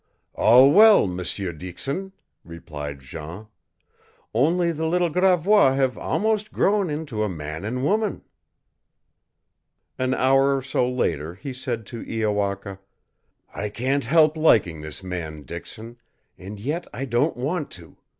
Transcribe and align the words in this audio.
"All 0.33 0.71
well, 0.71 1.05
M'seur 1.05 1.51
Dixon," 1.53 2.11
replied 2.43 3.01
Jean. 3.01 3.45
"Only 4.33 4.71
the 4.71 4.87
little 4.87 5.11
Gravois 5.11 5.75
have 5.75 5.95
almost 5.95 6.51
grown 6.51 6.89
into 6.89 7.23
a 7.23 7.29
man 7.29 7.63
and 7.63 7.83
woman." 7.83 8.23
An 9.99 10.15
hour 10.15 10.57
or 10.57 10.63
so 10.63 10.89
later 10.89 11.35
he 11.35 11.53
said 11.53 11.85
to 11.85 12.03
Iowaka: 12.03 12.79
"I 13.53 13.69
can't 13.69 14.05
help 14.05 14.35
liking 14.35 14.81
this 14.81 15.03
man 15.03 15.43
Dixon, 15.43 15.97
and 16.35 16.59
yet 16.59 16.87
I 16.91 17.05
don't 17.05 17.37
want 17.37 17.69
to. 17.73 17.97